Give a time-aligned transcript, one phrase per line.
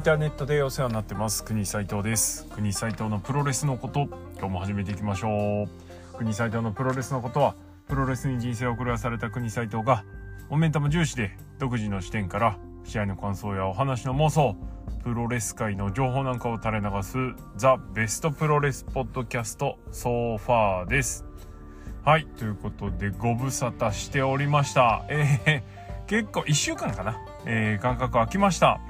[0.00, 1.44] ンターネットでお世話になってます。
[1.44, 4.08] 国斉藤です国斉藤のプロレスのこと。
[4.38, 5.68] 今日も始めていきましょ
[6.14, 6.16] う。
[6.16, 7.54] 国斉藤のプロレスのことは
[7.86, 10.06] プロレスに人生を狂わされた国斉藤が
[10.48, 14.56] モメンタム重視で独自の視点から試合の感想やお話の妄想
[15.04, 17.18] プロレス界の情報なんかを垂れ流す
[17.56, 21.26] the best プロレス podcast so far です。
[22.06, 25.04] はいということでご無沙汰しておりました。
[25.10, 27.18] えー、結構1週間かな。
[27.44, 28.80] えー、間隔空きました。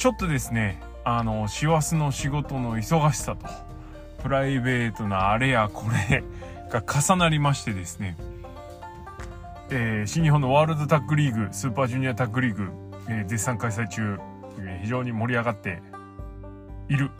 [0.00, 3.46] ちょっとですねあの師走の仕事の忙しさと
[4.22, 6.24] プライベートなあれやこれ
[6.72, 8.16] が重なりましてですね、
[9.68, 12.70] えー、新日本のワールドタッグリーグスーパージュニアタッグリーグ、
[13.10, 14.18] えー、絶賛開催中、
[14.60, 15.82] えー、非常に盛り上がって
[16.88, 17.10] いる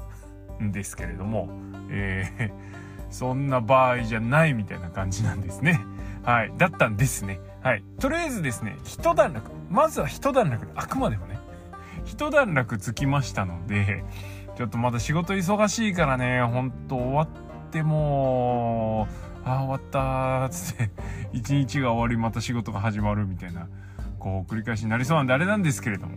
[0.63, 1.51] んですけれども、
[1.91, 5.79] えー、 そんな場合じゃないみたいな感じなんですね。
[6.23, 6.53] はい。
[6.57, 7.41] だったんですね。
[7.63, 7.85] はい。
[7.99, 9.51] とりあえずですね、一段落。
[9.69, 10.67] まずは一段落。
[10.75, 11.30] あくまでも、
[12.05, 14.05] 一段落つきましたので、
[14.57, 17.29] ちょっとまだ仕事忙しいからね、ほんと終わっ
[17.71, 19.09] ても
[19.45, 20.91] ああ、終わったーつって、
[21.33, 23.69] 一日が終わりまた仕事が始まるみたいな、
[24.19, 26.17] こう繰り返しになりそうなんであれなんですけれども。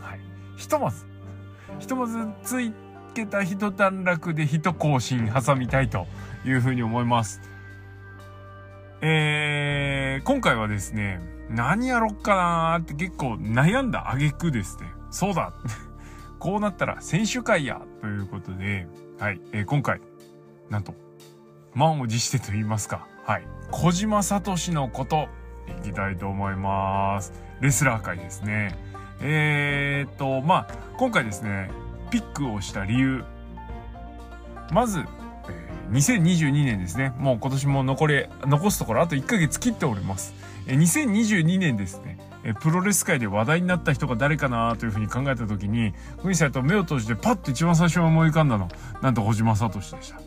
[0.00, 0.20] はい。
[0.56, 1.06] ひとまず、
[1.78, 2.72] ひとまずつい
[3.14, 6.06] けた一段落で一更新挟みたいと
[6.44, 7.40] いうふうに思います。
[9.02, 14.86] えー、今回はですね、何やろっかなーって結構悩んだ挙句ですね。
[15.10, 15.52] そうだ
[16.38, 18.86] こうなったら選手会やということで、
[19.18, 20.00] はい、えー、今回、
[20.70, 20.94] なんと、
[21.74, 25.28] 満を持してと言いますか、はい、小島聡のこと、
[25.66, 27.32] いきたいと思います。
[27.60, 28.78] レスラー界ですね。
[29.20, 31.70] えー、っと、まあ、今回ですね、
[32.10, 33.24] ピックをした理由。
[34.72, 37.12] まず、えー、2022年ですね。
[37.18, 40.32] もう今年も残り、残すところあと1ヶ月切っております。
[40.66, 42.18] 2022年ですね、
[42.60, 48.68] プロレス界で話題になった人が誰かなというふうに考えた時に、グニサイと目を閉じてパッと一番最初に思い浮かんだの、
[49.02, 50.20] なんと小島聡でした。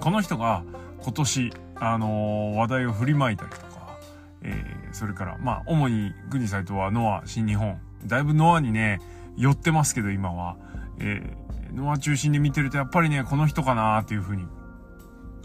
[0.00, 0.64] この人が
[1.02, 3.98] 今年、あのー、話題を振りまいたりとか、
[4.42, 7.80] えー、それから、まあ、主にグニサイトはノア、新日本。
[8.06, 9.00] だいぶノアにね、
[9.36, 10.56] 寄ってますけど、今は。
[10.98, 14.46] えー、ノア中心で見てると、やっぱりね、この人かなっていうふうに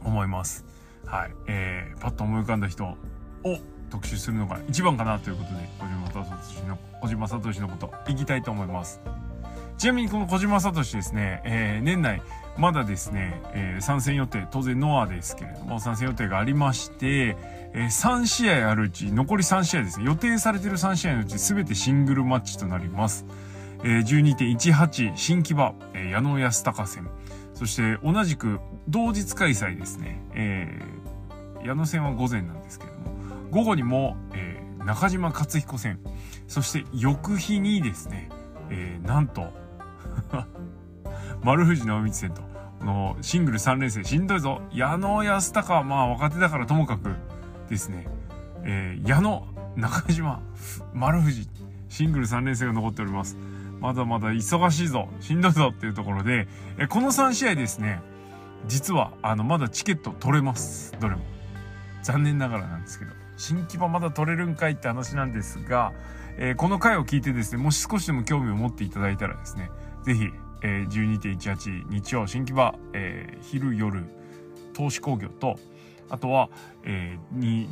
[0.04, 0.66] 思います。
[1.06, 1.32] はい。
[1.48, 2.98] えー、パッと思い浮かんだ人、
[3.44, 3.58] お
[3.90, 9.02] 特集するのが一番かなということで、小島聡の、小島聡のこと、いきたいと思います。
[9.78, 12.22] ちなみにこの小島聡ですね、えー、年内、
[12.58, 17.38] まだですね、えー、参戦予定、当然ノアですけれども、参戦予定がありまして、
[17.74, 23.26] えー、3試合あるうち、残り3試合ですね、予定されてる3試合のうち全てシングルマッチとなります。
[23.84, 27.08] えー、12.18新木場、えー、矢野安高戦。
[27.54, 30.22] そして同じく同日開催ですね。
[30.34, 33.17] えー、矢野戦は午前なんですけれども、
[33.52, 36.00] 午後にも、えー、中島克彦戦、
[36.48, 38.30] そして翌日にですね、
[38.70, 39.52] えー、なんと
[41.44, 42.42] 丸藤直道戦と、
[42.80, 44.62] このシングル3連戦しんどいぞ。
[44.72, 47.16] 矢野安高はまあ若手だからともかく
[47.70, 48.08] ですね、
[48.64, 50.42] えー、矢野、中島、
[50.94, 51.48] 丸藤、
[51.90, 53.38] シングル3連戦が残っております。
[53.80, 56.48] まだまだ忙しいぞ、しんどいぞっていうところで、
[56.78, 58.02] えこの3試合ですね、
[58.68, 60.94] 実は、あの、まだチケット取れます。
[61.00, 61.22] どれも。
[62.02, 63.12] 残念ながらなんですけど。
[63.38, 65.94] 新規場まだ取れるんかいって話なんですが、
[66.38, 69.72] えー、この回を聞いてですね、もし少しでも興味を持っていただいたらですね、
[70.04, 70.26] ぜひ、
[70.62, 74.04] えー、12.18日曜新規場、えー、昼夜
[74.74, 75.56] 投資工業と、
[76.10, 76.50] あとは、
[76.84, 77.70] えー、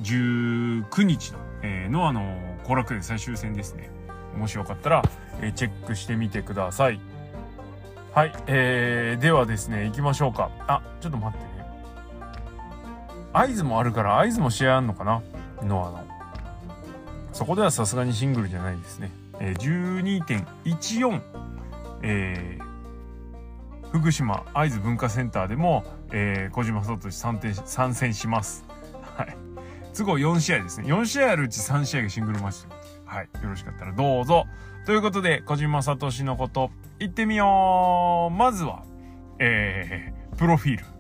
[0.88, 3.90] 19日の、えー、ノアの後楽園最終戦ですね。
[4.38, 5.04] もしよかったら、
[5.42, 7.00] えー、チェックしてみてください。
[8.14, 10.50] はい、えー、ではですね、行きましょうか。
[10.68, 11.56] あ、ちょっと待ってね。
[13.34, 15.22] 合図もあるから合図も試合あんのかな？
[15.64, 16.04] ノアの。
[17.34, 19.12] そこではさすがにシングルじゃないですね。
[19.40, 21.22] えー、12.14、
[22.02, 28.66] えー、福島会津文化センターでも、えー、小島聡参参戦します。
[29.18, 29.38] はい。
[29.98, 30.88] 都合4試合ですね。
[30.88, 32.68] 4試合あるうち3試合がシングルマッチ。
[33.06, 33.30] はい。
[33.42, 34.46] よろしかったらどうぞ。
[34.86, 36.70] ということで、小島聡のこと、
[37.00, 38.84] 行ってみようまずは、
[39.40, 40.95] えー、プロフィール。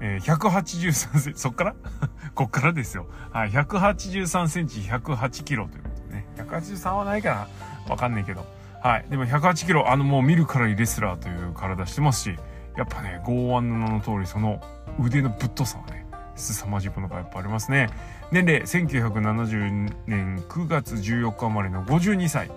[0.00, 1.74] えー、183センチ、 そっから？
[2.34, 3.06] こっからですよ。
[3.32, 6.26] はい、183センチ108キロということでね。
[6.36, 7.48] 183はないか
[7.86, 7.90] な？
[7.90, 8.46] わかんないけど。
[8.82, 9.06] はい。
[9.10, 12.36] でも108キロ、あのもう見るからにレスラーという体してますし、
[12.76, 14.60] やっぱね、剛腕の名の通り、その
[15.00, 16.06] 腕のぶっとさはね、
[16.36, 17.88] 凄まじいものがやっぱありますね。
[18.30, 22.50] 年齢、1970年9月14日生まれの52歳。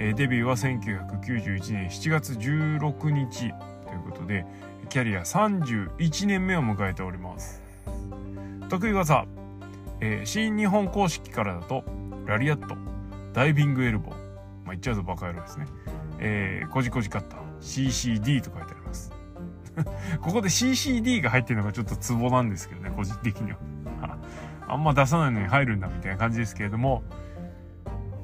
[0.00, 3.52] えー、デビューは1991年7月16日という
[4.10, 4.46] ことで、
[4.88, 7.62] キャリア31年目を迎えております
[8.68, 9.26] 得意技、
[10.00, 11.84] えー、新日本公式からだと
[12.26, 12.76] ラリアット
[13.32, 14.28] ダイビングエルボー
[14.68, 15.66] まあ、言っちゃうとバカ野郎ですね。
[16.18, 19.12] えー、こじこじカッター、CCD と書いてあります。
[20.20, 23.58] ここで CCD が入ってるのがちょっとツボなんですけどね、個人的には。
[24.68, 27.02] あんま出さないのに入るんだみたいな感じですけれども、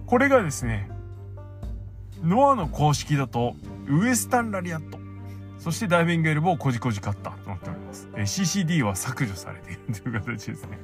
[0.04, 0.90] これがですね、
[2.22, 3.56] ノアの公式だと、
[3.88, 4.93] ウエスタンラリアット、
[5.64, 8.06] そしてダイビングエルボーをこじこじ買ったとなっております。
[8.14, 10.78] え CCD は削除されているという形ですね。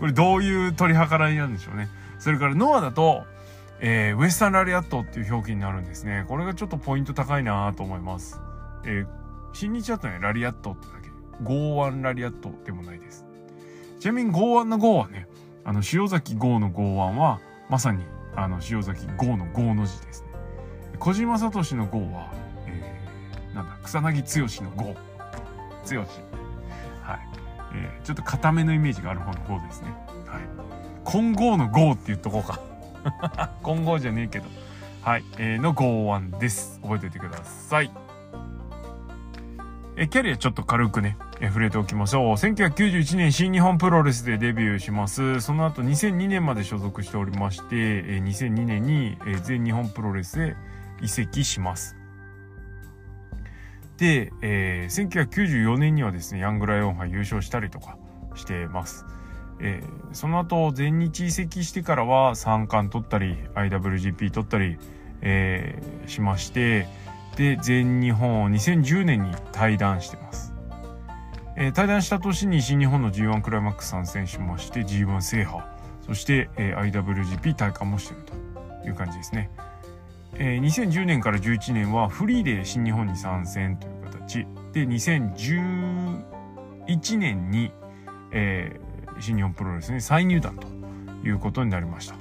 [0.00, 1.88] これどういう取り計らいなんでしょうね。
[2.18, 3.22] それからノアだと、
[3.78, 6.24] えー、ウエスタンラリアットっていう表記になるんですね。
[6.26, 8.40] これがちょっとポイント高いなと思います。
[8.84, 9.06] えー、
[9.52, 11.10] 新日だとね、ラリアットってだけ。
[11.44, 13.24] 剛腕ラリアットでもないです。
[14.00, 15.28] ちなみに剛腕の剛はね、
[15.64, 17.38] あの、塩崎剛の剛腕は、
[17.70, 18.02] まさに、
[18.34, 20.30] あの、塩崎剛の剛の字ですね。
[20.98, 22.32] 小島聡の剛は、
[23.54, 24.84] なんだ、草薙剛の剛。
[24.84, 26.00] 剛。
[27.02, 27.20] はい。
[27.74, 29.94] えー、ちょっと固めのイメージがある方の剛ですね。
[30.26, 30.42] はい。
[31.04, 32.60] 金剛の剛って言っとこうか。
[33.64, 34.46] 金剛じゃねえけど。
[35.02, 35.24] はい。
[35.38, 36.80] えー、の剛腕です。
[36.82, 37.90] 覚えておいてください。
[39.96, 42.32] え、キャリアちょっと軽くね、え、触れておきましょう。
[42.32, 45.40] 1991年新日本プロレスでデビューします。
[45.40, 50.56] その後2002年まで所属しておりまして、え、2002年に、え、全日本プロレスへ
[51.00, 51.96] 移籍します。
[53.96, 57.96] で、えー、1994年にはですね、ヤングライオン杯優勝したりとか
[58.34, 59.06] してます。
[59.60, 64.78] えー、その後、全日移籍してからは3冠取ったり、IWGP 取ったり、
[65.20, 66.86] えー、しまして、
[67.36, 70.52] で全日本を2010年に退団してます、
[71.56, 75.64] えー、退団した年に新日本の G1 クライマックス参戦しまして G1 制覇。
[76.06, 79.50] そして、えー、IWGP 体感もしてるという感じですね、
[80.36, 84.46] えー、2010年から11年はフリーで新日本に参戦という形。
[84.72, 87.72] で2011年に、
[88.32, 90.66] えー、新日本プロレスに再入団と
[91.26, 92.16] いうことになりました。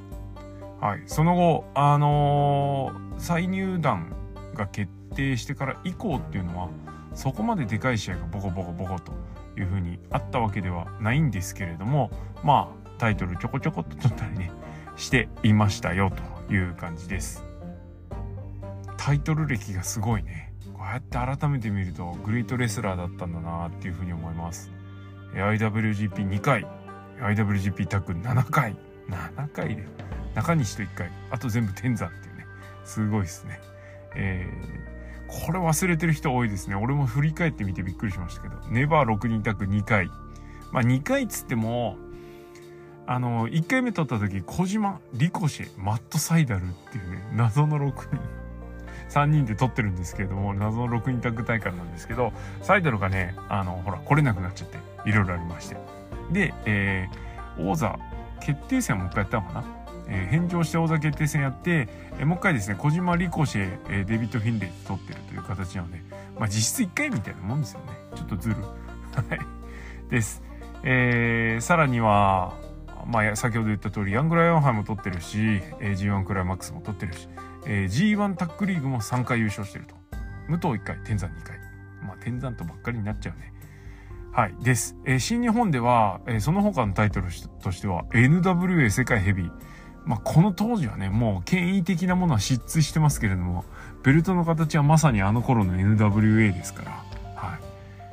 [0.86, 4.14] はい、その後、あのー、再入団
[4.54, 6.70] が決定してから以降っていうのは
[7.14, 9.14] そこまででかい試合がボコボコボコと
[9.58, 12.12] いうふうにあったわけではないんですけれども
[12.44, 14.52] まあタイトルちょこちょこっと取ったりね
[14.98, 16.12] していましたよ
[16.48, 17.53] という感じです。
[19.04, 24.72] タイトル歴がすごいねこうやって改めて見るとグレートレスラーだったんだなっていうふうに思います
[25.34, 26.66] IWGP2 回
[27.20, 28.78] IWGP タッグ7回
[29.10, 29.86] 7回で
[30.36, 32.46] 中西と1回あと全部天山っていうね
[32.86, 33.60] すごいですね
[34.16, 36.76] えー、これ忘れてる人多いですね。
[36.76, 38.56] 俺も振り返ってみてびっくりしましたけど。
[38.70, 40.08] ネバー6人タク2回。
[40.72, 41.98] まあ2回っつっても、
[43.06, 48.43] あの、1回目撮った時、小島、リコシェ、マットサイダルっていうね、謎の6人。
[49.14, 54.78] 3人で撮ってるんですけれども、謎の6人タッグ大会なんですけど、サイダルがね、あの、ほら、来れなくなっちゃって、
[55.08, 55.78] いろいろありまして。
[56.32, 58.00] で、えー、王座
[58.40, 59.64] 決定戦もう一回やったのかな？
[60.08, 61.88] えー、返上して大座決定戦やって、
[62.18, 66.02] えー、もう一回ですね、小島リコシェ、えー、デビッド・フィンレイと取ってるという形なので、
[66.40, 67.86] まあ実質1回みたいなもんですよね。
[68.16, 68.56] ちょっとずる。
[68.56, 70.10] はい。
[70.10, 70.42] です。
[70.84, 72.54] えー、さらには、
[73.06, 77.28] まあ、先ほど言った通り、ヤングライオン杯も取ってるし、えー、G1 クライマックスも取ってるし、
[77.66, 79.96] えー、G1 タックリーグも3回優勝してると。
[80.48, 81.58] 武藤1回、天山2回。
[82.06, 83.54] まあ、天山とばっかりになっちゃうね。
[84.32, 84.56] はい。
[84.62, 84.98] です。
[85.06, 87.28] えー、新日本では、えー、その他のタイトル
[87.62, 89.52] としては、NWA 世界ヘビー、
[90.06, 93.64] まあ、この当時はね、もう権威的なものは失墜してますけれども、
[94.04, 96.92] ベルトの形はまさにあの頃の NWA ですから、
[97.36, 97.58] は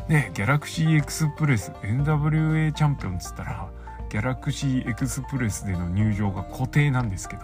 [0.09, 0.13] い。
[0.13, 3.69] で、ギャラクシーエクスプレス、NWA チャンピオンっつったら、
[4.09, 7.43] ギャラクシーエクスプレスでの入場が固定なんですけど、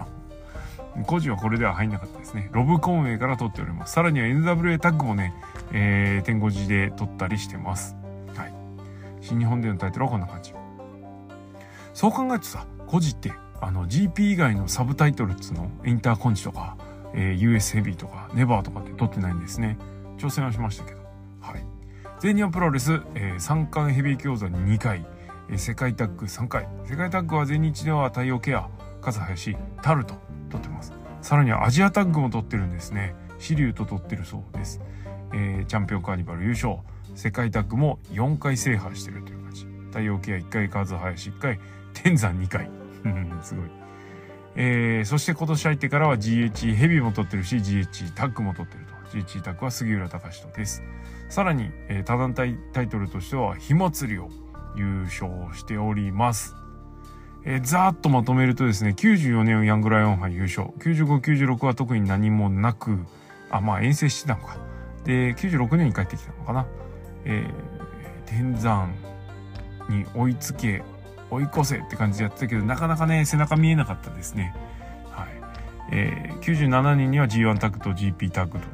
[1.05, 2.49] 個人はこれでは入んなかったですね。
[2.53, 3.93] ロブコンウェイから取っております。
[3.93, 5.35] さらには NWA タッグもね、
[5.73, 7.97] えー、天5寺で取ったりしてます。
[8.35, 8.55] はい。
[9.21, 10.55] 新日本でのタイトルはこんな感じ。
[11.93, 16.77] そう考えるとさ、個人ってあの GP 以外のサブタイトルっつのインターコンチとか、
[17.15, 19.79] えー、US ヘビーとかネバーとかって取ってないんですね
[20.19, 21.01] 挑戦はしましたけど
[21.41, 21.65] はい
[22.21, 25.07] 全日本プロレス、えー、3冠ヘビー強座に2回、
[25.51, 28.69] えー、世界タッグ3回世界タッグは全日では太陽ケア
[29.01, 30.15] 笠林タルト
[30.51, 34.81] 取ってますさらにアジアタッグも取ってるんですねシリュと取ってるそうです、
[35.33, 36.79] えー、チャンピオンカーニバル優勝
[37.15, 41.59] 世界タッグも4回制覇してるという感じ太陽ケア1回数林1回
[41.95, 42.71] 天山2回
[43.43, 43.71] すごい。
[44.59, 48.95] えー、そして今年入ってからは GH ヘビーも取ってるし、GH タッグも取ってると。
[49.17, 50.83] GH タッグは杉浦隆人です。
[51.29, 54.29] さらに、えー、他団体タイトルとしては、火祭りを
[54.77, 56.55] 優勝しております。
[57.49, 60.67] えー、ざーっとまとめるとですね、94年ヤングライオン杯優勝。
[60.81, 62.99] 95、96は特に何もなく、
[63.51, 64.57] あ、まあ遠征してたのか。
[65.05, 66.67] で、96年に帰ってきたのかな。
[67.25, 68.93] えー、天山
[69.89, 70.83] に追いつけ、
[71.31, 74.53] 追い越せって感じでやってたけど、なかなかね、背中見えなかったですね。
[75.13, 75.29] はい。
[75.93, 78.67] えー、97年には G1 タッグと GP タッグと、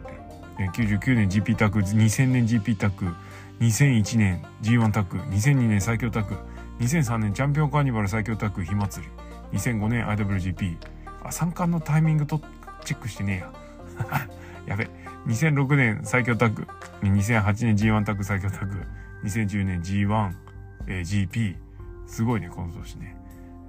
[0.59, 3.14] えー、99年 GP タッグ2000年 GP タッグ
[3.61, 6.38] 2001年 G1 タッグ2002年最強タッグ
[6.81, 9.07] 2003年チャンピオンカーニバル最強タッグ火祭
[9.52, 9.59] り。
[9.59, 10.76] 2005年 IWGP
[11.23, 12.41] あ三冠のタイミングと
[12.85, 13.52] チェックしてねえや。
[14.67, 14.88] やべ。
[15.26, 16.67] 2006年最強タッグ。
[17.02, 18.83] 2008年 G1 タッグ最強タッグ。
[19.25, 20.33] 2010年 G1、
[20.87, 21.57] えー、GP
[22.07, 23.17] すごいねこの年ね、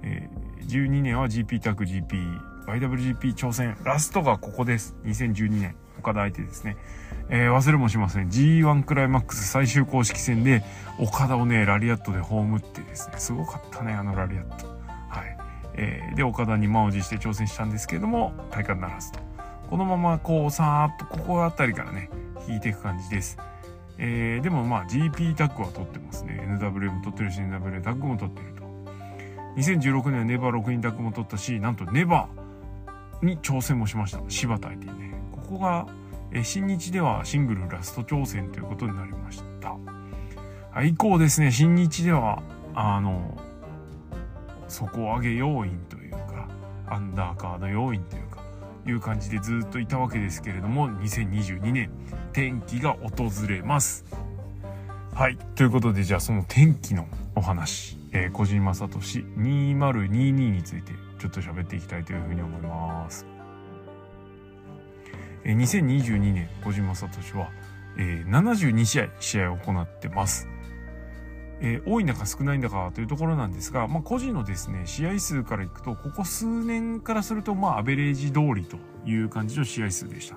[0.02, 3.76] えー、12年は GP タッグ GP IWGP 挑戦。
[3.84, 4.96] ラストがここです。
[5.04, 6.76] 2012年岡田相手ですね、
[7.30, 10.62] えー、忘れもしません G1 クライマックス最終公式戦で
[10.98, 14.66] 岡田をねラリアットで葬ってですねすごかったねあのラリアット
[15.08, 15.38] はい
[15.76, 19.18] えー、で岡田に満を持して挑戦したんですけれども大会ならずと
[19.70, 22.10] このままこうさーっとここあたりからね
[22.46, 23.38] 引いていく感じです。
[23.96, 26.46] えー、でもまあ GP タッグは取ってますね。
[26.60, 28.64] NW も取ってるし NW タッグも取ってると。
[29.56, 34.20] 2016年はネバー6人タッグも取ったし、なんとネバーに挑戦もしました。
[34.28, 35.23] 柴田相手にね。
[35.44, 35.86] ここが、
[36.32, 39.76] え、新日ではシングルラスト挑戦ということになりました。
[40.82, 42.42] 以降ですね、新日では、
[42.74, 43.36] あの、
[44.68, 46.48] 底上げ要因というか、
[46.88, 48.42] アンダーカード要因というか、
[48.86, 51.90] いう感じでずっといたわけですけれども2022年
[52.32, 54.04] 天気が訪れます
[55.14, 63.33] はいということでじゃあその天気のお話、えー、小島聡2022についてちょっと喋っていきたいというふうに思います
[65.44, 67.08] え、2022年小島聡
[67.38, 67.50] は、
[67.96, 70.48] え、72試合試合を行ってます
[71.60, 80.36] えー、多いんだか少ないんだかというところなんですが、まあ、個人のですね、試合数からいくと、ここ数年からすると、まあ、アベレージ通りという感じの試合数でした。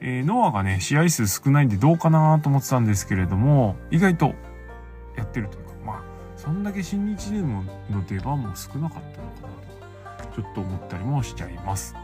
[0.00, 4.34] えー、ノアがね、試合数少ないんでどうかなと思ってたんですけれども、意外と
[5.16, 6.02] やってるというか、まあ、
[6.36, 9.48] そんだけ新日でもの出番も少なかったのか
[10.18, 11.94] なと、ちょっと思ったりもしちゃいます。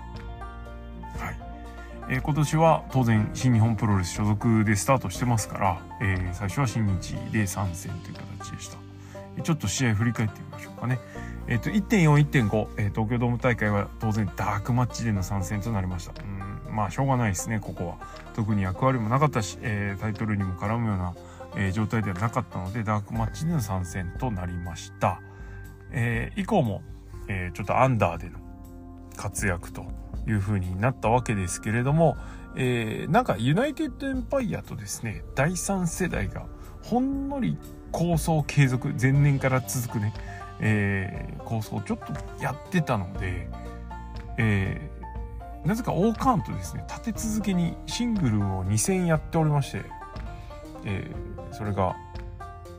[2.08, 8.78] えー、今年は当然新日本プロレス所属でスタートしてますから、えー、最初は新日で参戦という形でした。
[9.42, 10.98] ちょっと試合振り返ってみましょうかね。
[11.48, 16.12] えっ、ー、と、1.4、1.5、えー、東京ドーム大会は当然ダークマッチでの参戦となりました。
[16.22, 17.96] うん、まあ、しょうがないですね、ここは。
[18.34, 21.14] 特に役割もなかったし、えー、タイトルにも絡むような、
[21.56, 25.20] えー、状態ではなかったので、ダークマッチでの参戦となりました。
[25.92, 26.82] えー、以降も、
[27.28, 28.38] えー、ちょっとアンダーでの
[29.16, 29.84] 活躍と
[30.26, 32.16] いう風になったわけですけれども、
[32.56, 36.47] えー、なんかユナイテッドエンパイアとですね、第3世代が
[36.83, 37.59] ほんのり
[37.92, 40.12] 構想継続、前年から続くね、
[40.61, 43.49] えー、構想をちょっとやってたので、
[44.38, 49.83] えー、なぜかオーカーンとですね、立て続けにシングルを2戦やっておりまして、
[50.85, 51.97] えー、それが、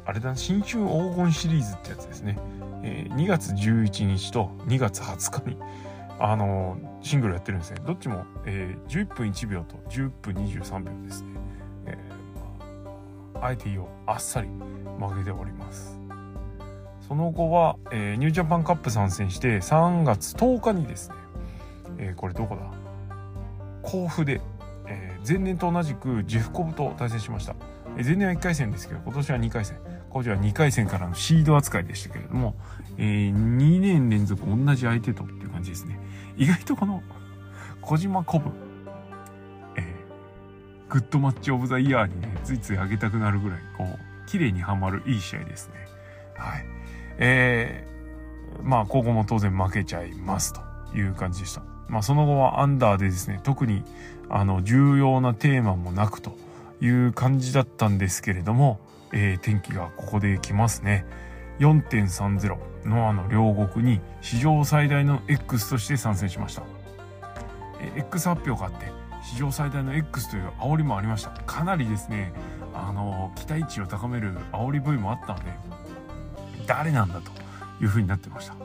[0.05, 2.37] あれだ新春黄金シリーズってやつですね。
[2.83, 5.57] えー、2月11日と2月20日に、
[6.19, 7.81] あのシングルやってるんですね。
[7.85, 11.29] どっちも、えー、11分1秒と10分23秒ですね。
[11.85, 13.87] えー、まあ、あえて言おう。
[14.05, 14.47] あっさり
[14.99, 15.99] 負けております。
[17.07, 21.15] その後は、えー、ニュージャパンカップ参戦して3月10日にですね、
[21.99, 22.61] えー、これどこだ？
[23.83, 24.41] 甲府で、
[24.87, 27.55] えー、前年と同じくジェフコブと対戦しました。
[27.95, 29.77] えー、前年は1回戦ですけど、今年は2回戦。
[30.09, 32.55] 今年は2回戦からのシード扱いでしたけれども、
[32.97, 35.96] えー、2年連続同じ相手とっていう感じですね。
[36.37, 37.01] 意外とこの
[37.81, 38.53] 小島コブ戦、
[39.75, 45.73] えー、 good match of the year にね、ついつい上げたくなるぐらい、こう、綺麗にはまるいい試合ですね。
[46.35, 46.65] はい。
[47.17, 50.61] えー、まあ、ここも当然負けちゃいますと
[50.95, 51.63] いう感じでした。
[51.87, 53.83] まあ、その後はアンダーでですね、特に、
[54.29, 56.37] あの、重要なテーマもなくと
[56.81, 58.79] いう感じだったんですけれども、
[59.11, 61.05] えー、天気がここで来ますね。
[61.59, 66.63] 4.30ノアの両国に史上最大の X として参戦しました。
[67.95, 68.91] X 発表があって
[69.23, 71.31] 史上最大の X という煽りもありました。
[71.31, 72.31] かなりですね、
[72.73, 75.45] あの、期待値を高める煽り V もあったので、
[76.65, 77.31] 誰なんだと
[77.81, 78.55] いう風になってました。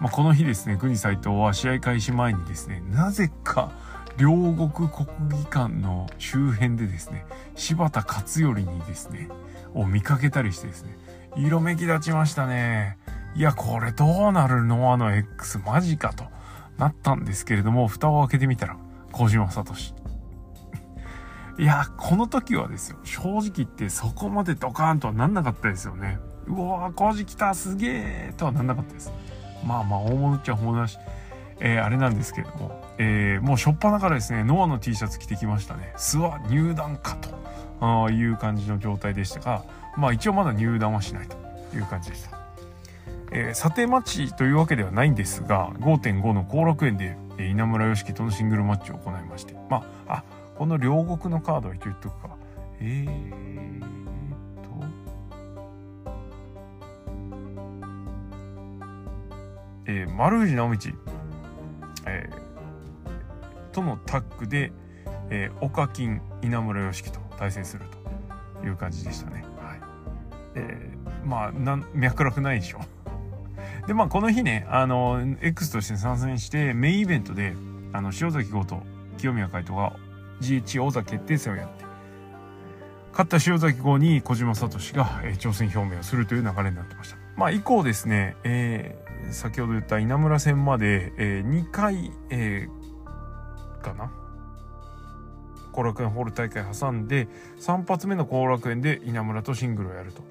[0.00, 3.72] まあ、この日ですね、国斎藤は試合開始前にですね、なぜか
[4.16, 9.28] 両国国技館の周辺でですね、柴田勝頼にですね、
[9.74, 10.96] を見かけたりしてですね、
[11.38, 12.98] 色めき立ちましたね。
[13.36, 16.24] いや、これどうなるノアの X マジかと
[16.78, 18.76] なったんですけれども、蓋を開けてみたら、
[19.12, 19.72] 小島聡。
[21.56, 26.18] いや、この時はですよ、正直言ってそこまでドカーンとはなんなかったですよね。
[26.48, 29.12] うわー、工事来た、すげーとはなんなかったです。
[29.64, 30.98] まあまあ、大物っちゃ大物だし、
[31.60, 35.92] えー、あれなんですけれども、えー、もう初っ端からですね、ノアの T シャツ着てきましたね。
[35.96, 37.16] スワ入団か
[37.80, 39.62] という感じの状態でしたが、
[39.98, 41.36] まあ一応まだ入団はしないと
[41.76, 42.38] いう感じでした。
[43.32, 50.24] えー、査定マッチというわけではないんですが、5.5の後楽園で、え稲村良樹とのシングルマッチを行いまして、まあ、あ、
[50.56, 52.30] この両国のカードは一応言っとくか。
[52.80, 53.80] えー
[54.62, 54.68] と、
[59.86, 60.90] えー、丸藤直道、
[62.06, 64.72] えー、とのタッグで、
[65.30, 67.84] えー、岡金稲村良樹と対戦する
[68.60, 69.47] という感じでしたね。
[70.58, 72.80] えー、まあ、な、脈絡ないでしょ。
[73.86, 77.54] で、まあ、この日ね、あの、X として参戦して、メインイベントで、
[77.92, 78.82] あの、塩崎豪と
[79.16, 79.92] 清宮海斗が
[80.40, 81.84] GH 王座決定戦をやって、
[83.12, 87.16] 勝った塩崎豪に小島聡が、えー、挑戦表明をするという流れになってました。
[87.36, 94.10] まあ、以降ですね、えー、先ほど言った稲村戦まで、えー、2回、えー、かな
[95.72, 97.28] 後楽園ホール大会挟んで、
[97.60, 100.22] 3発目の後楽園で稲村とシングルをやると。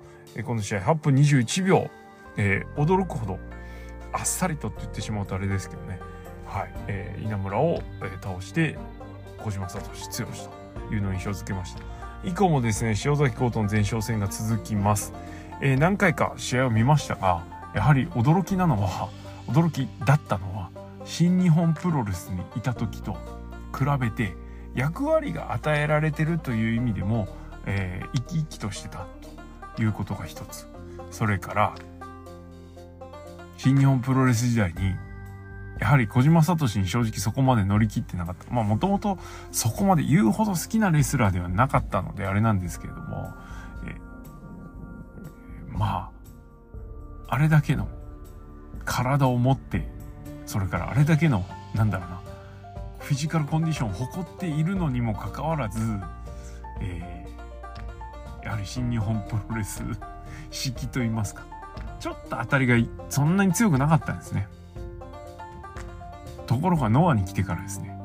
[0.46, 1.90] この試合8分21秒、
[2.38, 3.40] えー、驚くほど
[4.14, 6.00] あっさりとって言ってしまうとあれですけどね、
[6.46, 6.74] はい。
[6.88, 7.82] えー、稲村を、
[8.22, 8.78] 倒して
[9.38, 10.32] 小島聡剛
[10.88, 11.82] というのを印象付けました。
[12.24, 15.14] 以降もですね塩崎コートの前哨戦が続きます、
[15.62, 17.44] えー、何回か試合を見ましたが
[17.76, 19.10] やはり驚きなのは
[19.48, 20.72] 驚きだったのは
[21.06, 23.14] 新日本プロレスにいた時と
[23.78, 24.34] 比べて
[24.76, 27.28] 役割が与えられてるという意味でも、
[27.66, 29.37] 生き生きとしてたと。
[29.82, 30.68] いうことが一つ
[31.12, 31.76] それから
[33.58, 34.96] 新日本プロレス時代に、
[35.80, 38.52] やはり小島聡に正直そこまで乗り切ってなかった。
[38.54, 39.18] まあもともと
[39.52, 43.34] そこまで言うほど好きなレスラーではなかったのであれなんですけれども、
[43.88, 43.96] え
[45.70, 46.12] ま
[47.28, 47.88] あ、あれだけの
[48.86, 49.88] 体を持って、
[50.46, 52.22] それからあれだけの、なんだろうな、
[53.00, 55.80] フィジカルコンディションを誇っているのにもかかわらず、
[56.80, 57.17] えー、
[58.48, 59.84] やはり新日本プロレス
[60.52, 61.44] 式と言いますか、
[62.00, 62.76] ちょっと当たりが
[63.10, 64.48] そんなに強くなかったんですね。
[66.46, 68.00] ところがノアに来てからですね、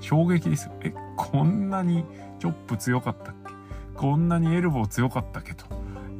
[0.00, 0.72] 衝撃ですよ。
[0.82, 2.04] え、こんなに
[2.38, 3.52] チョップ強かったっけ？
[3.96, 5.54] こんなにエルボー強かったっけ？
[5.54, 5.64] と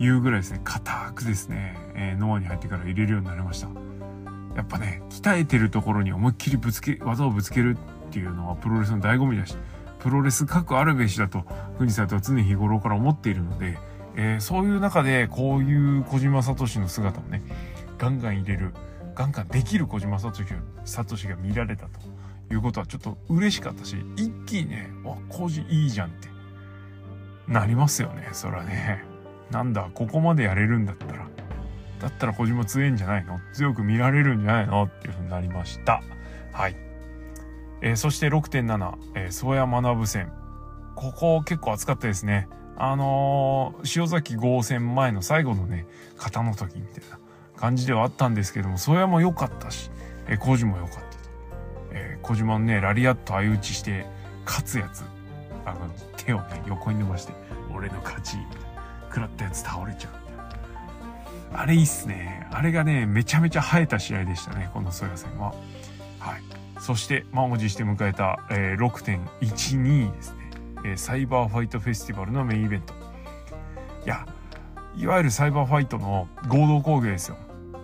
[0.00, 3.68] いうぐらいですね、硬くですね、えー、ノアに入ってから入れるようになりました。
[4.56, 9.56] やっぱね、鍛えてるところに思いっきりぶつけ、技をぶつけるっていうのはプロレスの醍醐味だし、
[10.02, 11.44] プロレス各あるべしだと、
[11.78, 13.78] 国さんとは常日頃から思っているので、
[14.16, 17.42] えー、そういう中でこういう小島聡の姿をね
[17.98, 18.74] ガンガン入れる
[19.14, 22.00] ガンガンできる小島聡が見られたと
[22.52, 26.28] いうことはちょっと嬉しかったし一気にね「わっ小島いいじゃん」って
[27.46, 29.04] なりますよねそれはね。
[29.50, 31.26] なんだここまでやれるんだったら
[32.00, 33.38] だったら小島強いんじゃないの？
[33.52, 34.84] 強く見られるんじゃないの？
[34.84, 36.02] っていうふうになりました。
[36.52, 36.76] はい、
[37.82, 40.32] えー、そして6.7、えー、曽谷学戦
[40.94, 47.18] ここ結構熱かったですねあのー、塩崎豪戦前の最後のね、型の時みたいな
[47.56, 49.90] 感じではあったんですけども、それも良かったし、
[50.26, 51.06] えー、小島も良かったと。
[51.92, 54.06] えー、小島のね、ラリアット相打ちして、
[54.46, 55.04] 勝つやつ、
[55.64, 55.80] あの、
[56.16, 57.34] 手をね、横に伸ばして、
[57.74, 58.36] 俺の勝ち、
[59.10, 60.12] 食らったやつ倒れちゃう。
[61.54, 62.48] あれいいっすね。
[62.50, 65.54] あれがね、めちゃめちゃ生えた試合でしたね、このソヤ戦は。
[66.18, 66.61] はい。
[66.82, 70.50] そして、満を持して迎えた、えー、6.12ですね。
[70.84, 72.92] えー、サイバーファイトフェスティバルのメインイベント。
[74.04, 74.26] いや、
[74.96, 77.36] いわゆるサイバーファイトの合同工芸ですよ。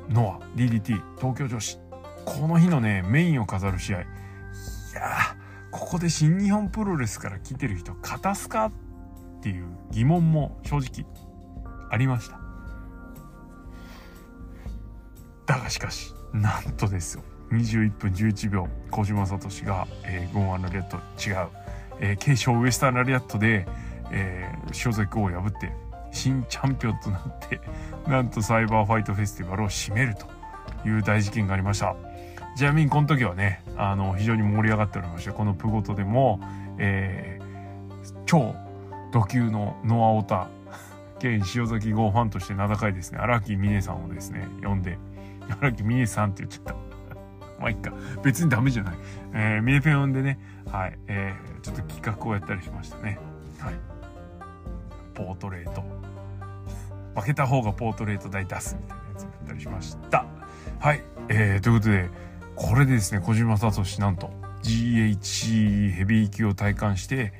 [0.08, 1.78] ノア、DDT、東京女子。
[2.24, 4.00] この日のね、メインを飾る試合。
[4.00, 4.04] い
[4.96, 5.36] や
[5.70, 8.72] ここで新日本プロレスから来てる人、勝たすかっ
[9.42, 11.06] ていう疑問も正直
[11.88, 12.40] ありました。
[15.46, 17.22] だがしかし、なんとですよ。
[17.50, 21.48] 21分11秒、小島聡が、えー、ゴンアンのレッド違う。
[22.00, 23.66] えー、継承ウエスタンラリアットで、
[24.10, 25.72] えー、塩崎を破って
[26.12, 27.60] 新チャンピオンとなって
[28.08, 30.26] なんとサイバーファイトフェスティバルを締めると
[30.88, 31.94] いう大事件がありました。
[32.56, 36.40] ちなみにこの時はねあの非常に盛り上がっておりましてこのプゴトでも、
[36.78, 38.56] えー、超
[39.12, 40.48] 土級のノアオタ
[41.20, 43.18] 兼塩崎号ファンとして名高いですね。
[43.18, 44.98] 荒木美音さんをですね呼んで
[45.60, 46.87] 荒木美音さんって言っちゃった。
[47.58, 47.92] まあいっか
[48.22, 48.98] 別にダメじゃない、
[49.34, 50.38] えー、ミネペンでね
[50.70, 53.18] はい、えー、ちょっと企画をやったりしましたね。
[53.58, 53.74] はい。
[55.14, 55.82] ポートレート。
[57.18, 60.26] 負けた方がポートレート代出すみたいなやつやったりしました。
[60.78, 61.02] はい。
[61.28, 62.10] えー、ということで、
[62.54, 64.30] これでですね、小島聡なんと
[64.62, 67.32] GH ヘビー級を体感して、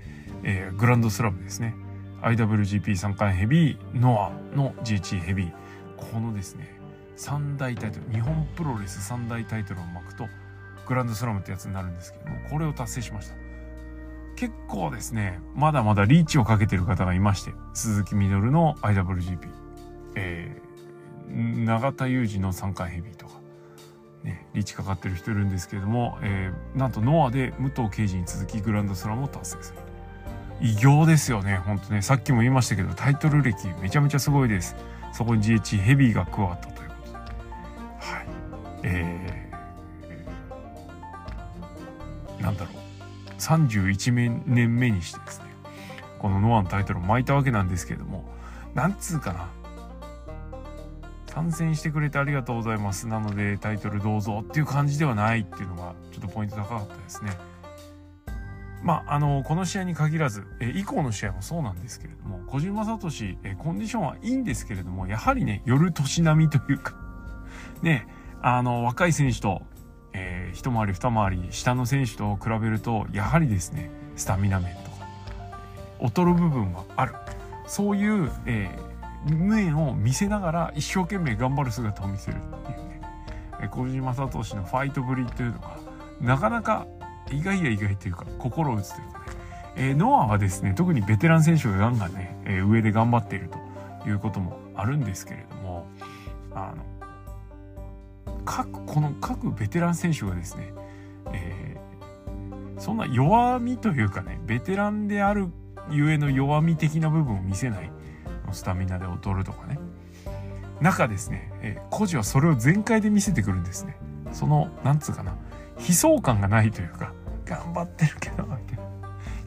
[0.43, 1.75] えー、グランドスラムですね。
[2.23, 5.53] IWGP3 回ヘビー、ノアの GH ヘビー。
[5.97, 6.78] このですね、
[7.19, 10.29] 三大タイトル、日本プロレス三大タイトルを巻くと、
[10.87, 13.35] グランドスラムってやつになるんですけども、これを達成しました。
[14.37, 19.49] 結構ですね、まだまだリーチをかけてる方がいまして、鈴木みのるの IWGP、
[20.15, 23.41] えー、永田裕二の3回ヘビーとか、
[24.23, 29.81] ね、リーチかかってる人いるんですけれども、えー、なんとノアで武藤敬司に続きグランドスラムを達成する。
[30.61, 32.03] 偉業ですよね本当ね。
[32.03, 34.77] さっきも言いましたけどタイトル歴めちゃめちゃすごいです。
[35.13, 36.88] そこに GH ヘビーが加わったという。
[38.83, 42.75] えー、なんだろう。
[43.38, 45.47] 31年目にしてですね。
[46.19, 48.25] このノアのタイトルを巻いたわけなんですけれども
[48.75, 49.49] なんつうかな。
[51.27, 53.07] 参戦してくれてありがとうございます。
[53.07, 57.31] なのでタイトルどうぞっていう感じではないっていうのがちょっとポイント高かったですね。
[58.83, 63.09] まあ、あのこの試合に限らずえ以降の試合もそうなんですけれども小島聡
[63.43, 66.95] えコンディションはいいんですけれどもやはりね夜年並みというか。
[67.83, 68.07] ね
[68.42, 69.62] あの若い選手と、
[70.12, 75.07] えー、一回り二回り下の選手と比べるとやはりですねスタミナ面とか
[76.01, 77.14] 劣る部分はある。
[77.66, 83.01] そういう、えー、面を見せながら一生懸命頑張る姿を見せるっていうね。
[83.70, 85.77] 小島聡のファイトぶりというのが
[86.20, 86.87] なかなか
[87.31, 89.24] 意外や意外というか心を打つというかね、
[89.77, 93.51] えー、ノアはですね特にベテラン選手がガンガンね、えー、上で頑張っている
[94.03, 95.87] ということもあるんですけれども
[96.55, 96.98] あの
[98.45, 100.73] 各この各ベテラン選手がですね、
[101.33, 105.49] えー、そんな弱みというかねベテランである
[105.91, 107.91] ゆえの弱み的な部分を見せない
[108.53, 109.79] スタミナで劣るとかね。
[110.81, 113.97] 中ですね、えー、孤児はそれを全開で見せてくるんですね。
[114.33, 115.37] そのなんつうかな
[115.79, 117.12] 悲壮感がないというか
[117.45, 118.79] 頑張ってるけどみたい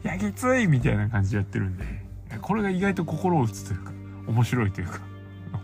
[0.04, 0.12] な。
[0.12, 1.84] やきついみたいな感じでやってるんで
[2.40, 3.92] これが意外と心を打つというか
[4.26, 5.12] 面白いというか。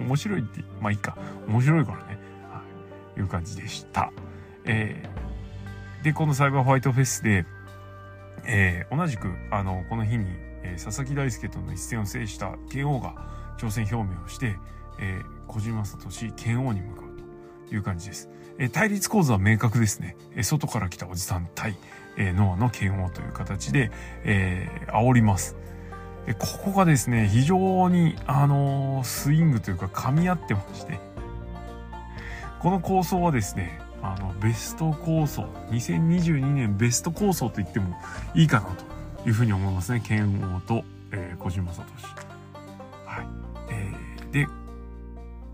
[0.01, 1.17] 面白いってまあいいか。
[1.49, 2.18] 面白いからね、
[3.19, 4.13] い、いう感じでした
[4.65, 7.45] えー、でこのサイバーホワイトフェスで
[8.51, 13.15] えー、同じくあのこの日にえー、佐々木大輔との一戦を制した剣王が
[13.59, 14.57] 挑戦表明をして、
[15.01, 18.29] えー、小島聡剣王に向かうという感じです。
[18.59, 20.17] えー、対立構図は明確ですね。
[20.35, 21.77] えー、外から来たおじさん対、
[22.17, 23.91] えー、ノアの剣王という形で、
[24.25, 25.57] えー、煽ります。
[26.27, 31.01] でここがですね、非常に、あのー、スイングというか噛み合ってまして、
[32.61, 37.97] この構想はですね、あの、ベスト構想、2022年ベスト構想と言っても
[38.35, 38.67] いいかな
[39.23, 40.01] というふうに思いますね。
[40.01, 41.83] 剣王と、えー、小島聡。
[43.07, 43.27] はい。
[43.71, 44.47] えー、で、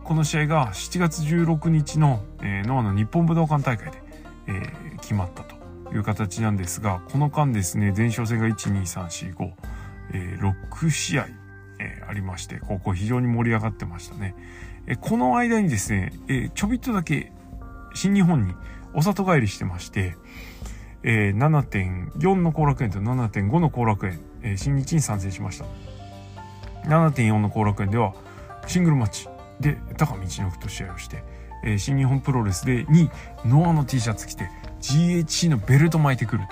[0.03, 4.03] この試合が7月16日の、えー、ノアの日本武道館大会で、
[4.47, 5.57] えー、決まったと
[5.95, 9.53] いう形なんですが、この間ですね、前哨戦が1、2、3、4、5、
[10.13, 11.27] えー、6試合、
[11.79, 14.35] えー、ありまして、ここ非常に盛り上がってましたね。
[14.87, 17.33] え、この間にですね、え、ちょびっとだけ
[17.95, 18.55] 新日本に
[18.93, 20.17] お里帰りしてまして、
[21.03, 25.65] え、7.4の後楽園と7.5の後楽園、え、新日に参戦しました。
[26.89, 28.15] 7.4の後楽園では
[28.67, 29.29] シングルマッチ
[29.61, 31.25] で高道のくと試合をして、
[31.65, 33.11] え、新日本プロレスでに
[33.45, 34.51] ノアの T シャツ着て
[34.83, 36.43] GHC のベルト巻いてくる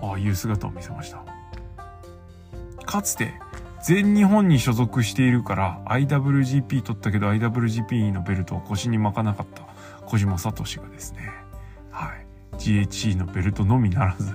[0.00, 1.24] という姿を見せました。
[2.86, 3.32] かつて
[3.86, 9.62] 全日本に所属しているから IWGP 取ったけど IWGP のベルトを腰に巻かなかった
[10.06, 11.30] 小島聡がですね
[11.90, 12.24] はい
[12.58, 14.32] GHC のベルトのみならず、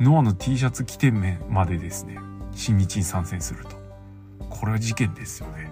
[0.00, 2.18] ノアの T シャツ着てまでですね、
[2.52, 3.76] 新日に参戦すると。
[4.48, 5.70] これは事件ですよね。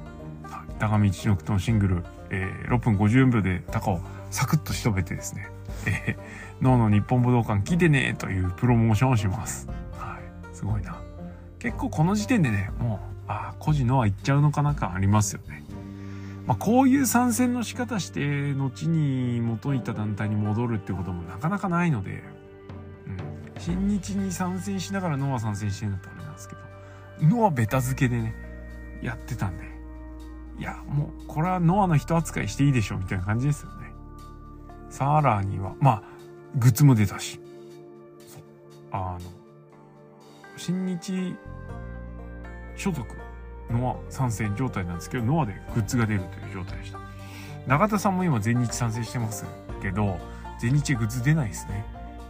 [0.78, 5.48] 高見一之とのシングル、えー、6分54秒で高をサクッと仕留めてですね、
[5.86, 9.68] えー、ノアの日本武道館来てねというプロモーションをします。
[9.92, 10.56] はい。
[10.56, 10.98] すごいな。
[11.60, 15.62] 結構この時点でね、もう、ああ、個人ノア行っちゃうのかな感ありますよね。
[16.46, 22.24] まあ、こういう参戦の仕方して後に元いた団体に戻るってこともなかなかないので、
[23.06, 26.60] うん、新日に参戦しながらノア参戦してるんだったらあれなんですけど
[27.36, 28.34] ノアベタ付けでね
[29.00, 29.64] やってたんで
[30.58, 33.92] いやもうこれはノアの人扱いしていいでしょうみたいな感じですよね。
[34.90, 36.02] さらにはまあ
[36.56, 37.40] グッズも出たし。
[38.26, 38.42] そう。
[38.90, 39.39] あの
[40.60, 41.34] 新日
[42.76, 43.02] 所属
[43.70, 47.00] ノア参戦状態なんですけど、ノアでグッズが出るという状態でした。
[47.66, 49.46] 永田さんも今全日参戦してます
[49.80, 50.18] けど、
[50.60, 51.86] 全日グッズ出ないですね。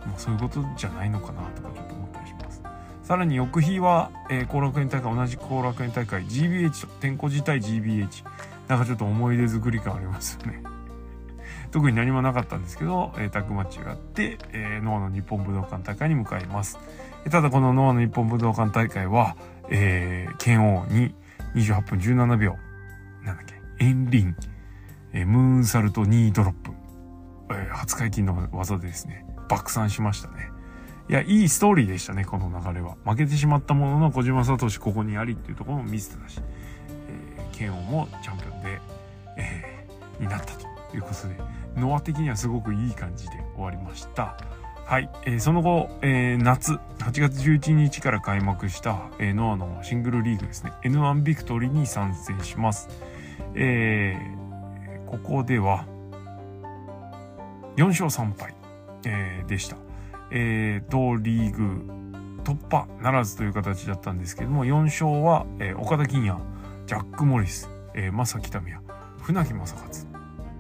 [0.07, 2.63] もうそういうことじゃないのかなとかちょっと思ったりします。
[3.03, 8.25] さらに翌日は、えー、後楽園大会、同じ後楽園大会 GBH と、天候自体 GBH。
[8.69, 10.63] なんかちょっと思い出作り感ありますよね。
[11.73, 16.79] 特に何もなかったんですけど、えー、タッグマッチがあって、えー、ノアの日本武道館大会に向かいます。
[17.29, 19.37] ただこのノアの日本武道館大会は、
[19.69, 21.15] えー、剣王に
[21.55, 22.57] 28分17秒。
[23.25, 23.55] なんだっけ、
[23.85, 24.37] エンリン、
[25.13, 26.73] えー、ムーンサルト2ドロップ。
[27.51, 30.51] えー、初解禁の技でですね、爆散しましたね。
[31.09, 32.97] いや、いいストーリーでしたね、この流れは。
[33.05, 36.41] 負けてしまったものの小島聡ここにありっていうところも見せてたし、
[37.09, 38.81] えー、剣王もチャンピオンで、
[39.37, 41.37] えー、になったということで、
[41.77, 44.37] ノア的にはすごくいい感じで終わりました。
[44.91, 45.09] はい。
[45.25, 52.89] えー、その後、えー、夏、8月11日から開幕した、えー、ノアのシングルリーグですね、N1 ビクトリーに参戦します。
[53.55, 55.87] えー、ここでは、
[57.77, 58.53] 4勝3敗、
[59.05, 59.77] えー、でした。
[60.33, 66.37] えー、同リーグ突破ならずという形だったんですけども、4勝は、えー、岡田金也、
[66.87, 68.85] ジャック・モリス、えー、正木民也、
[69.21, 70.09] 船木正勝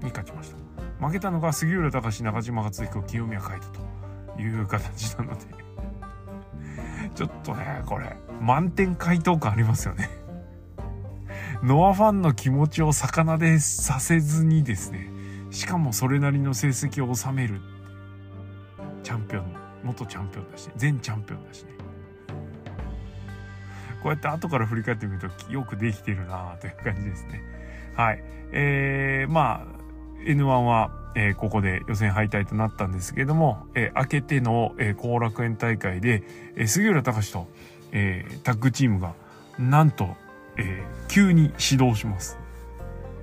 [0.05, 1.05] に勝ちました。
[1.05, 3.90] 負けたのが杉浦隆、中島克彦、清宮海斗と
[4.41, 5.41] いう形なので
[7.15, 10.09] ちょっとね、これ、満点回答感ありますよね
[11.63, 15.11] ノアファンの気持ちを魚でさせずにですね、
[15.51, 17.61] しかもそれなりの成績を収める。
[19.03, 21.71] チャンピオン、元チャンピオンだし、前チャンピオンだしね。
[24.03, 27.43] こうやって後から振り返ってみるとよくできてるなという感じですね。
[27.97, 28.23] はい。
[28.53, 29.81] えー、まあ、
[30.25, 36.23] N1 は、えー、ここで予選敗退となったんですけれども、えー、明けての後、えー、楽園大会で、
[36.57, 37.49] えー、杉浦隆と、
[37.93, 39.15] えー、タッグチームが、
[39.59, 40.17] なんと、
[40.57, 42.39] えー、急に始動します。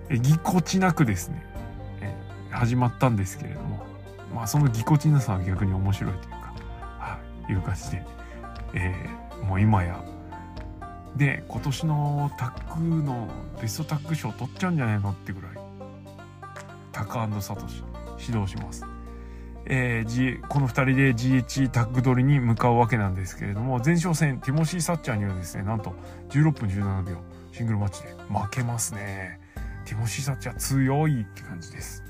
[0.09, 1.45] えー、ぎこちなくですね、
[2.01, 3.85] えー、始まったんですけれども、
[4.33, 6.53] まあそのぎこちなさは逆に面白いというか、
[6.99, 7.19] は
[7.49, 8.05] い、いう感じで、
[8.73, 10.03] えー、もう今や
[11.17, 13.27] で今年のタッグの
[13.61, 15.56] ベストタッグ賞取っちゃうんじゃないのってぐらい
[16.97, 17.83] タカサトシ
[18.17, 18.83] 指導します。
[19.67, 25.93] えー、この2人で GH タッグ取りに向かうわけなんですけれども前哨戦ティモシー・サッチャーにはですねなんと
[26.29, 27.17] 16分17秒
[27.51, 29.39] シングルマッチで負けますね。
[29.85, 32.03] ティモシー・サッチャー強いって感じです。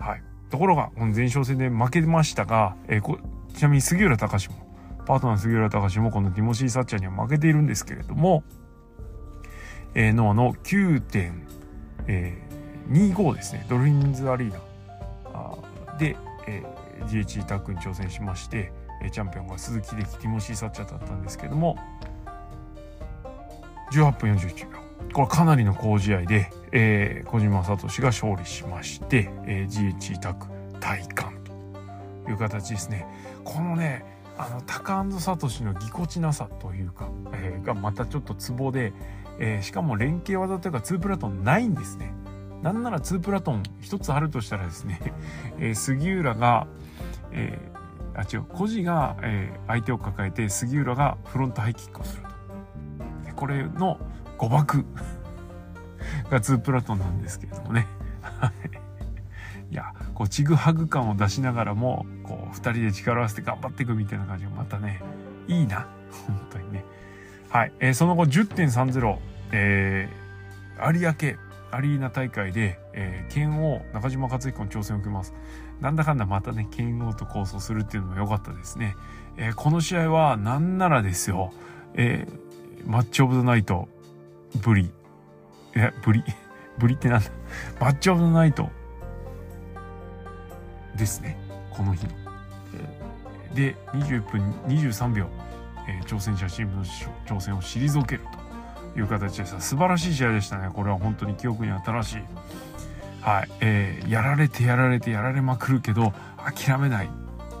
[0.00, 0.22] はい。
[0.50, 3.18] ところがこの前哨戦で負けましたが、えー、
[3.54, 4.56] ちなみに杉浦隆も
[5.06, 8.42] パートナー杉浦隆もこのティモシー・サッチャーには負けているんですけれども、
[9.94, 11.32] えー、ノアの9.5、
[12.08, 12.42] え
[12.88, 14.58] 25ですね、ドルフィンズアリーナ
[15.98, 16.16] で、
[16.46, 18.72] えー、GH タックに挑戦しまして、
[19.10, 21.76] チャンピオンが鈴木でティモシー・サッチャーだったんですけども、
[23.92, 24.78] 18分41秒。
[25.12, 30.46] これかなりの好試合で、えー、小島聡が勝利しまして、えー、GH タック
[30.80, 31.34] 体感
[32.24, 33.06] という形ですね。
[33.44, 34.04] このね、
[34.38, 38.92] あのタカサトシのぎこちなさというか、えー、がまたちょっとツボで、
[39.38, 42.14] えー、しかも連携技というか2プラトンないんですね。
[42.62, 45.00] なんなら2プラトン1つあるとしたらですね、
[45.58, 46.66] えー、杉浦が、
[47.32, 52.32] えー、あ違う孤児が、えー、相手を抱えて杉浦がフロントハイキックをすると。
[53.34, 53.98] これの
[54.38, 54.84] 誤爆
[56.30, 57.86] が2プラトンなんですけれどもね。
[59.70, 65.00] いやこうちぐはぐ感を出しながらもこう2人で力を合わせて頑張っていくみたいな感じがまたね
[65.48, 65.86] いいな
[66.26, 66.84] 本当にね
[67.48, 69.18] はい、えー、その後10.30、
[69.52, 71.38] えー、有明
[71.72, 75.34] アリーナ大会で、えー、剣王中島克彦の挑戦を受けます。
[75.80, 78.94] なんだかんだまたね剣王と構想するっていうのも良かったですね、
[79.36, 81.52] えー、この試合はなんならですよ、
[81.94, 83.88] えー、マッチオブザナイト
[84.60, 84.92] ブリ
[85.74, 86.22] えブリ
[86.78, 87.30] ブリってなんだ？
[87.80, 88.68] マッチオブザナイト
[90.94, 91.38] ですね。
[91.70, 92.12] この日の。
[93.54, 95.26] で21分23秒、
[95.88, 96.84] えー、挑戦者チームの
[97.26, 98.41] 挑戦を退けると。
[98.96, 99.60] いう形でした。
[99.60, 100.70] 素晴らしい試合でしたね。
[100.72, 102.22] これは本当に記憶に新しい。
[103.22, 107.10] はい、えー、やられてやられてやられまくるけど諦めない。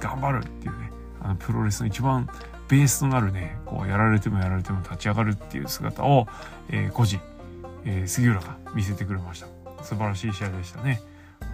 [0.00, 0.90] 頑張るっていうね。
[1.20, 2.28] あのプロレスの一番
[2.68, 3.56] ベースとなるね。
[3.64, 6.26] こうやられてもやられても立ち上がるっていう姿を、
[6.68, 7.20] えー、孤児、
[7.84, 9.46] えー、杉浦が見せてくれました。
[9.84, 11.00] 素晴らしい試合でしたね。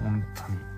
[0.02, 0.77] 本当に。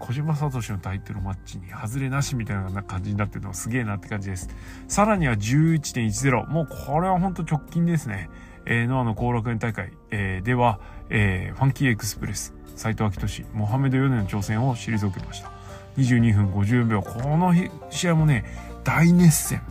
[0.00, 4.48] 小島聡のタイトルマッチに外れなしみたいな感じになってるのはすげえなって感じです。
[4.88, 6.48] さらには11.10。
[6.48, 8.30] もうこれは本当直近ですね。
[8.66, 15.50] えー、ノアの後楽園大会、えー、では、えー、ファンキーエクスプレス、斎藤明俊、モハメド・ヨネの挑戦を退けました。
[15.96, 17.02] 22分54秒。
[17.02, 17.52] この
[17.90, 18.44] 試合もね、
[18.84, 19.62] 大熱戦。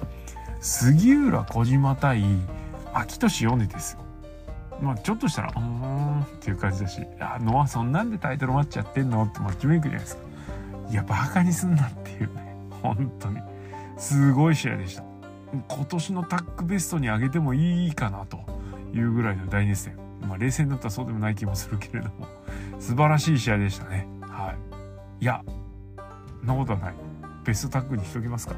[0.62, 2.24] 杉浦小島対
[2.94, 3.98] 秋俊ヨネです。
[4.82, 9.24] まあちょっとしたら、うーんっていう感じだし、あ、ノアそんなんでタイトルマッチやってんの？
[9.24, 10.24] ってマッチメイクじゃないですか。
[10.90, 12.56] いや、バカにすんなっていうね。
[12.82, 13.40] 本当に。
[13.98, 15.04] すごい試合でした。
[15.68, 18.40] 今年のタッグベストに上げてもいいかなと
[18.94, 19.98] いうぐらいの大熱戦。
[20.22, 22.28] まあ冷静になったらそうでもない気もするけれども、
[22.80, 24.08] 素晴らしい試合でしたね。
[24.22, 24.54] は
[25.20, 25.24] い。
[25.24, 25.44] いや、
[26.40, 26.94] そんなことはない。
[27.44, 28.56] ベストタッグにしときますか。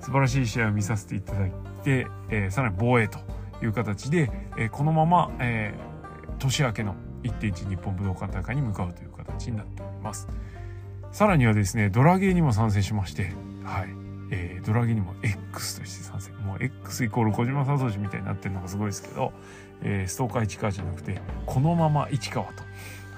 [0.00, 1.52] 素晴らしい試合を見させていただい
[1.84, 3.18] て、えー、さらに防衛と。
[3.62, 10.28] いう形で、えー、このまま、えー、年明けの1.1日本武道館大会に向かうという形になっております。
[11.12, 13.32] さらにはですね、ドラゲーにも参戦しまして、
[13.64, 13.88] はい。
[14.32, 16.36] えー、ドラゲーにも X として参戦。
[16.38, 19.32] もう X イコール小島聡みたいになってるのがすごいですけど、
[19.82, 22.62] えー、ストーカー市川じゃなくて、このまま市川と、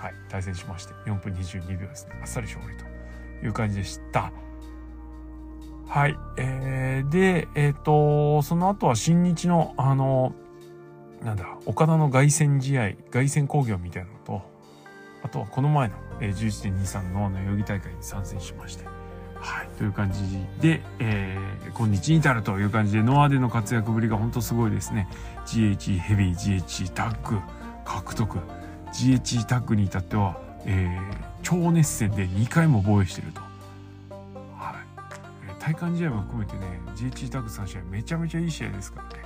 [0.02, 2.85] はい対戦しまして4分22秒ですねあっさり勝利と
[3.46, 4.33] いう感じでした
[5.88, 6.18] はい。
[6.37, 10.35] えー、でえっ、ー、とその後は新日のあの
[11.23, 14.42] なんだ岡田の凱旋試合凱旋工業みたいなのと
[15.23, 18.85] あとはこの前の、えー、11.23の代々木大会に参戦しまして。
[19.42, 20.21] はい、という感じ
[20.61, 25.09] で、えー、今日に至るという感じでノアでの活躍ぶりが本当すごいですね。
[25.47, 27.40] GHE ヘビー GHE タッグ
[27.85, 28.38] 獲得。
[28.92, 33.40] GHE タッグに至っては、えー、超熱戦で2回も防衛してると、
[35.62, 39.25] 体感試合も含めてね GH タッグ3試合めちゃめちゃいい試合ですからね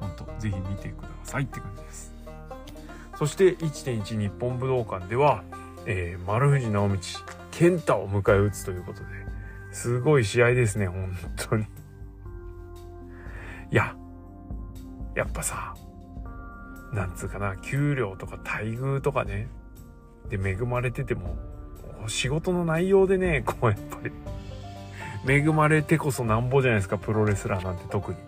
[0.00, 2.14] 本当ぜひ見てくださいって感じです
[3.16, 5.44] そして1.1日本武道館では、
[5.86, 6.96] えー、丸藤直道
[7.52, 9.06] 健太を迎え撃つということで
[9.70, 11.64] すごい試合ですね、本当に。
[13.70, 13.94] いや、
[15.14, 15.74] やっぱさ、
[16.92, 19.48] なんつうかな、給料とか待遇とかね、
[20.30, 21.36] で恵まれてても、
[22.06, 24.12] 仕事の内容でね、こうやっぱり、
[25.26, 28.18] 恵まれてこそなんぼじゃないですか、プロレスラーなんて特に。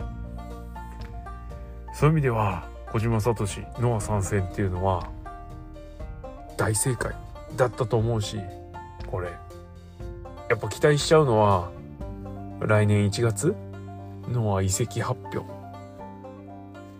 [1.93, 3.45] そういう意味では、小島聡、
[3.79, 5.09] ノア参戦っていうのは、
[6.57, 7.13] 大正解
[7.55, 8.39] だったと思うし、
[9.07, 9.29] これ、
[10.49, 11.71] やっぱ期待しちゃうのは
[12.59, 13.55] 来年1月
[14.27, 15.39] の移籍発表。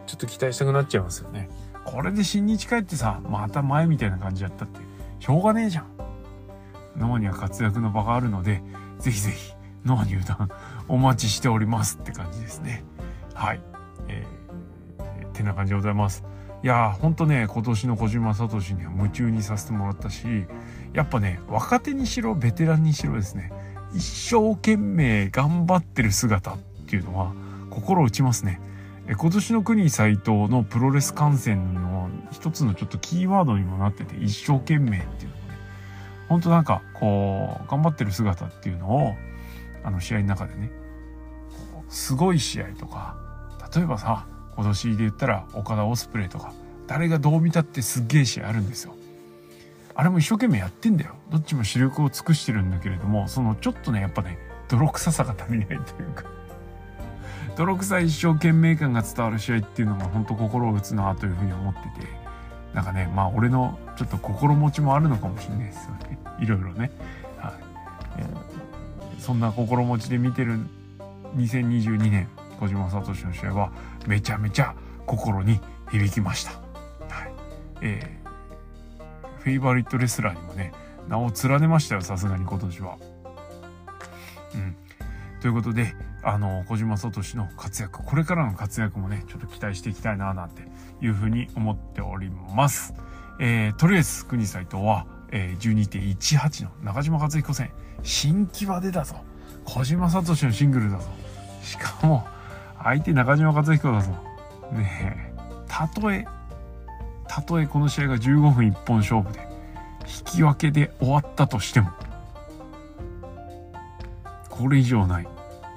[0.08, 1.50] ちょっと期待したくなっちゃいますよね。
[1.86, 4.80] これで新日帰ってさまた前みたいな感じやったって
[5.20, 5.88] しょうがねえじゃん。
[6.96, 8.62] ノアには活躍の場があるので
[9.00, 9.54] ぜひぜひ
[9.86, 10.50] ノア入団
[10.88, 12.84] お待ちしておりますって感じですね。
[13.34, 13.62] はい。
[14.08, 16.24] えー、ってな感じでございます。
[16.64, 20.46] いやーほんとね今年の小島聡には夢中にさせてもらったし
[20.94, 23.52] やっぱね若手にしろベテランにしろですね
[23.96, 27.34] 一生懸命頑張ってる姿っていうのは
[27.72, 28.62] 心打ちますね。
[29.08, 35.60] え今年の国斎藤のプロレス観戦の一つのちょっとキーワードにもなってて一生懸命っていうのがね
[36.30, 39.16] 本当なんかこう頑張ってる姿っていうのを
[39.84, 40.72] あの試合の中でね。
[41.90, 43.18] すごい試合とか
[43.76, 46.54] 例えばさ今年で言ったら岡田オスプレイとか
[46.88, 48.96] 誰がどう見たってすっげえ試合あるんですよ。
[49.94, 51.16] あれも一生懸命やってんだよ。
[51.30, 54.38] どっちも視力を尽くしてるんだけれどもそのちょっとねやっぱね
[54.70, 55.80] 泥臭さが足りないという
[56.16, 56.24] か。
[57.58, 62.08] 泥臭い一生懸命感が伝わる試合っていうのが本当心を打つなというふうに思ってて。
[62.74, 66.18] なんかねまあ俺のちょっと心持ちもあるのかもしれないですよね。
[66.40, 66.90] いろいろね、
[69.22, 70.60] そんな心持ちで見てる
[71.38, 72.28] 2022年
[72.60, 73.72] 小島聡の試合は
[74.08, 76.52] めちゃめちゃ心に響きました。
[76.52, 77.34] はい
[77.82, 78.22] えー
[79.42, 80.72] フェイバリットレスラーにもね
[81.08, 82.98] 名を連ねましたよさすがに今年は。
[84.54, 84.76] うん、
[85.42, 90.62] ということであの小島聡の活躍これからの活躍もねちょっと期待していきたいななんて
[91.02, 92.94] いうふうに思っております。
[93.40, 97.72] えー、とりあえず国斎藤は、えー、12.18の中島克彦戦。
[98.04, 99.16] 新規場でだぞ。
[99.66, 101.06] 小島聡のシングルだぞ。
[101.64, 102.26] しかも
[102.84, 104.12] 相手中島克彦だぞ。
[104.72, 105.42] ねえ。
[105.68, 106.26] たとえ
[107.28, 109.48] たとえこの試合が15分一本勝負で
[110.02, 111.90] 引き分けで終わったとしても
[114.50, 115.28] これ以上ない。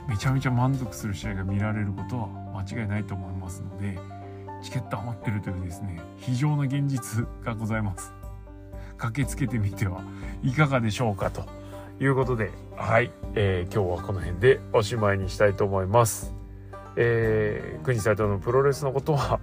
[0.09, 2.29] めちゃめちゃ満足する試合が見られることは
[2.67, 3.99] 間違いないと思いますので
[4.63, 8.24] チケット余ってるというですね非常な現実がございます。
[8.97, 10.03] 駆けつけてみては
[10.43, 11.45] いかがでしょうかと
[12.01, 16.35] いうことではい、えー、今日はこの辺でおしまいにしたいと思います
[16.97, 19.41] えー、国斎藤のプロレスのことは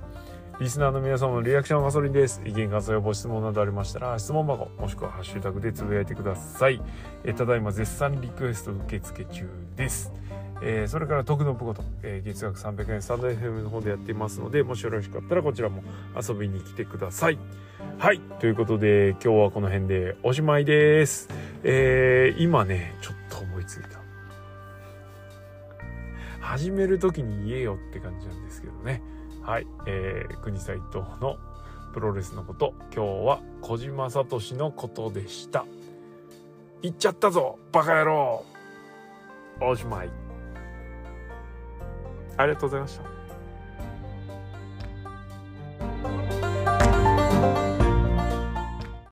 [0.62, 2.40] リスナーの皆様のリアクションガソリンです。
[2.46, 6.80] 意見、感想やご質問などありましたら、質問箱、もしくはハッシュタグでつぶやいてください。
[7.24, 10.14] えただいま絶賛リクエスト受付中です。
[10.64, 15.84] えー、それから、徳のぷこと、えー、月額300円スタンド FM の方でやっていますので、もしよろしかったらこちらも
[16.16, 17.40] 遊びに来てください。
[17.98, 18.20] はい。
[18.40, 21.30] ということで、今日はこの辺でおしまいです。
[21.64, 24.02] えー、今ね、ちょっと思いついた。
[26.40, 29.02] 始める時に言えよって感じなんですけどね。
[29.42, 31.38] はい、えー、国斎藤の
[31.94, 35.66] プロレスのこと、今日は小島聡のことでした。
[36.82, 38.44] 行っちゃったぞバカ野郎
[39.62, 40.31] おしまい。
[42.38, 43.11] ありがとうございました。